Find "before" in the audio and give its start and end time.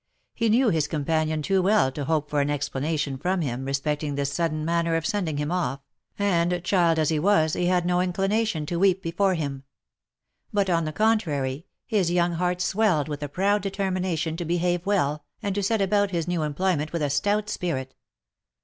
9.03-9.35